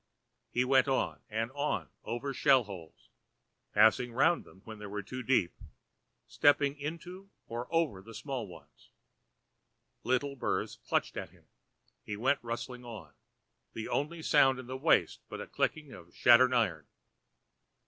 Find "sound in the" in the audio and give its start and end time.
14.23-14.75